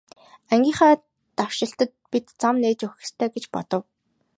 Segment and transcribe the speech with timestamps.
[0.53, 0.93] Ангийнхаа
[1.37, 3.83] давшилтад бид зам нээж өгөх ёстой гэж бодов.